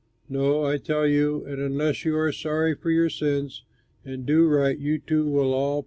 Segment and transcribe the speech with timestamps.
[0.27, 3.63] No, I tell you; and unless you are sorry for your sins
[4.03, 5.79] and do right, you too will all perish."